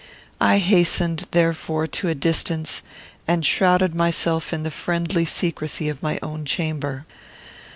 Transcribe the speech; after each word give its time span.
I 0.39 0.57
hastened, 0.57 1.27
therefore, 1.29 1.85
to 1.85 2.07
a 2.09 2.15
distance, 2.15 2.81
and 3.27 3.45
shrouded 3.45 3.93
myself 3.93 4.51
in 4.51 4.63
the 4.63 4.71
friendly 4.71 5.25
secrecy 5.25 5.89
of 5.89 6.01
my 6.01 6.17
own 6.23 6.43
chamber. 6.43 7.05